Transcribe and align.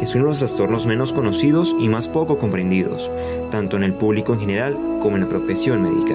es 0.00 0.14
uno 0.14 0.24
de 0.24 0.30
los 0.30 0.38
trastornos 0.38 0.86
menos 0.86 1.12
conocidos 1.12 1.74
y 1.78 1.88
más 1.88 2.08
poco 2.08 2.38
comprendidos, 2.38 3.10
tanto 3.50 3.76
en 3.76 3.82
el 3.82 3.94
público 3.94 4.32
en 4.32 4.40
general 4.40 4.76
como 5.00 5.16
en 5.16 5.22
la 5.22 5.28
profesión 5.28 5.82
médica. 5.82 6.14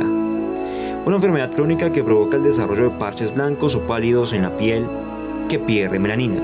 Una 1.06 1.16
enfermedad 1.18 1.52
crónica 1.52 1.92
que 1.92 2.04
provoca 2.04 2.38
el 2.38 2.44
desarrollo 2.44 2.86
de 2.86 2.98
parches 2.98 3.34
blancos 3.34 3.76
o 3.76 3.82
pálidos 3.82 4.32
en 4.32 4.44
la 4.44 4.56
piel 4.56 4.88
que 5.50 5.60
pierde 5.60 6.00
melanina. 6.00 6.42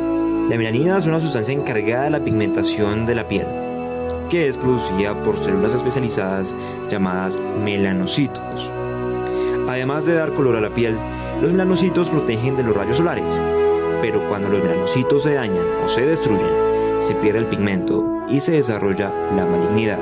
La 0.49 0.57
melanina 0.57 0.98
es 0.98 1.05
una 1.05 1.20
sustancia 1.20 1.53
encargada 1.53 2.05
de 2.05 2.09
la 2.09 2.20
pigmentación 2.20 3.05
de 3.05 3.15
la 3.15 3.27
piel, 3.27 3.48
que 4.29 4.48
es 4.48 4.57
producida 4.57 5.13
por 5.23 5.37
células 5.37 5.73
especializadas 5.73 6.55
llamadas 6.90 7.40
melanocitos. 7.63 8.70
Además 9.67 10.05
de 10.05 10.15
dar 10.15 10.34
color 10.34 10.55
a 10.57 10.62
la 10.62 10.73
piel, 10.73 10.98
los 11.41 11.51
melanocitos 11.51 12.09
protegen 12.09 12.57
de 12.57 12.63
los 12.63 12.76
rayos 12.76 12.98
solares, 12.98 13.40
pero 14.01 14.27
cuando 14.27 14.49
los 14.49 14.63
melanocitos 14.63 15.23
se 15.23 15.35
dañan 15.35 15.65
o 15.85 15.87
se 15.87 16.01
destruyen, 16.01 16.68
se 16.99 17.16
pierde 17.16 17.39
el 17.39 17.45
pigmento 17.45 18.05
y 18.30 18.39
se 18.39 18.53
desarrolla 18.53 19.12
la 19.35 19.45
malignidad. 19.45 19.99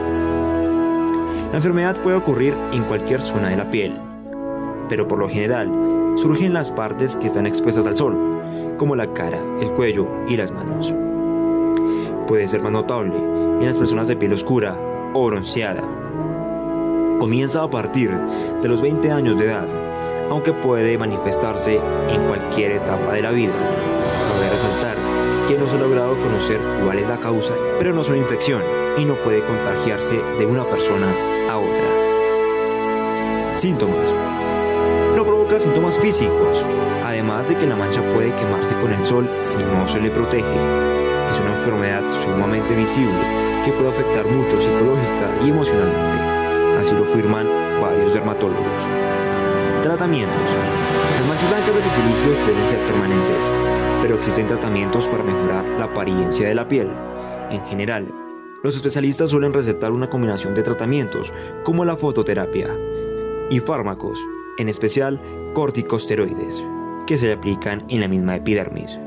La 1.51 1.57
enfermedad 1.57 2.01
puede 2.01 2.17
ocurrir 2.17 2.53
en 2.73 2.83
cualquier 2.83 3.21
zona 3.21 3.49
de 3.49 3.57
la 3.57 3.69
piel, 3.69 3.95
pero 4.89 5.07
por 5.07 5.19
lo 5.19 5.29
general 5.29 5.71
surgen 6.15 6.53
las 6.53 6.71
partes 6.71 7.15
que 7.15 7.27
están 7.27 7.45
expuestas 7.45 7.87
al 7.87 7.95
sol, 7.95 8.15
como 8.77 8.95
la 8.95 9.13
cara, 9.13 9.39
el 9.61 9.71
cuello 9.71 10.07
y 10.27 10.35
las 10.35 10.51
manos. 10.51 10.93
Puede 12.27 12.47
ser 12.47 12.61
más 12.61 12.73
notable 12.73 13.15
en 13.15 13.65
las 13.65 13.77
personas 13.77 14.07
de 14.07 14.17
piel 14.17 14.33
oscura 14.33 14.75
o 15.13 15.25
bronceada. 15.27 15.83
Comienza 17.19 17.63
a 17.63 17.69
partir 17.69 18.11
de 18.61 18.67
los 18.67 18.81
20 18.81 19.11
años 19.11 19.39
de 19.39 19.45
edad, 19.45 19.67
aunque 20.29 20.51
puede 20.51 20.97
manifestarse 20.97 21.79
en 22.09 22.27
cualquier 22.27 22.73
etapa 22.73 23.13
de 23.13 23.21
la 23.21 23.31
vida. 23.31 23.53
Cabe 23.53 24.49
resaltar 24.49 25.16
que 25.47 25.57
no 25.57 25.67
se 25.69 25.75
ha 25.75 25.79
logrado 25.79 26.15
conocer 26.17 26.59
cuál 26.83 26.99
es 26.99 27.07
la 27.07 27.17
causa, 27.19 27.53
pero 27.79 27.93
no 27.93 28.01
es 28.01 28.09
una 28.09 28.17
infección 28.17 28.61
y 28.97 29.05
no 29.05 29.15
puede 29.15 29.41
contagiarse 29.45 30.17
de 30.37 30.45
una 30.45 30.65
persona 30.65 31.07
a 31.49 31.57
otra. 31.57 31.85
Síntomas 33.55 34.13
no 35.15 35.23
provoca 35.23 35.59
síntomas 35.59 35.97
físicos, 35.97 36.63
además 37.03 37.47
de 37.47 37.55
que 37.55 37.65
la 37.65 37.75
mancha 37.75 38.03
puede 38.13 38.35
quemarse 38.35 38.75
con 38.75 38.91
el 38.91 39.03
sol 39.03 39.27
si 39.41 39.57
no 39.57 39.87
se 39.87 39.99
le 40.01 40.11
protege. 40.11 40.45
Es 41.31 41.39
una 41.39 41.55
enfermedad 41.55 42.03
sumamente 42.23 42.75
visible 42.75 43.17
que 43.63 43.71
puede 43.71 43.89
afectar 43.89 44.25
mucho 44.25 44.59
psicológica 44.59 45.31
y 45.43 45.49
emocionalmente, 45.49 46.17
así 46.79 46.93
lo 46.93 47.03
afirman 47.03 47.47
varios 47.81 48.13
dermatólogos. 48.13 48.83
Tratamientos. 49.81 51.06
Manchas 51.37 51.51
blancas 51.51 51.75
de 51.75 51.81
vitiligio 51.81 52.35
suelen 52.35 52.67
ser 52.67 52.79
permanentes, 52.87 53.45
pero 54.01 54.15
existen 54.15 54.47
tratamientos 54.47 55.07
para 55.07 55.23
mejorar 55.23 55.69
la 55.77 55.85
apariencia 55.85 56.47
de 56.47 56.55
la 56.55 56.67
piel. 56.67 56.89
En 57.51 57.63
general, 57.67 58.11
los 58.63 58.75
especialistas 58.75 59.29
suelen 59.29 59.53
recetar 59.53 59.91
una 59.91 60.09
combinación 60.09 60.55
de 60.55 60.63
tratamientos, 60.63 61.31
como 61.63 61.85
la 61.85 61.95
fototerapia, 61.95 62.75
y 63.51 63.59
fármacos, 63.59 64.19
en 64.57 64.67
especial 64.67 65.21
corticosteroides, 65.53 66.63
que 67.05 67.17
se 67.17 67.31
aplican 67.33 67.85
en 67.87 67.99
la 68.01 68.07
misma 68.07 68.37
epidermis. 68.37 68.97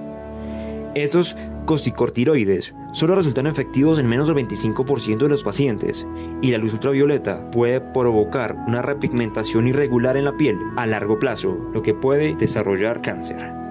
Estos 0.95 1.37
corticotiroides 1.67 2.75
solo 2.93 3.15
resultan 3.15 3.47
efectivos 3.47 3.99
en 3.99 4.09
menos 4.09 4.27
del 4.27 4.37
25% 4.39 5.19
de 5.19 5.29
los 5.29 5.45
pacientes 5.45 6.05
y 6.43 6.51
la 6.51 6.59
luz 6.59 6.73
ultravioleta 6.73 7.49
puede 7.53 7.81
provocar 7.81 8.57
una 8.67 8.83
repigmentación 8.83 9.69
irregular 9.69 10.17
en 10.17 10.25
la 10.25 10.37
piel 10.37 10.59
a 10.77 10.87
largo 10.87 11.19
plazo, 11.19 11.57
lo 11.73 11.83
que 11.83 11.95
puede 11.95 12.35
desarrollar 12.35 13.03
cáncer. 13.03 13.70